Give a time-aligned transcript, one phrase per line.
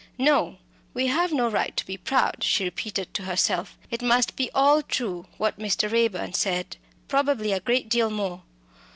[0.17, 0.57] "No,
[0.95, 3.77] we have no right to be proud," she repeated to herself.
[3.91, 5.91] "It must be all true what Mr.
[5.91, 6.77] Raeburn said
[7.07, 8.41] probably a great deal more.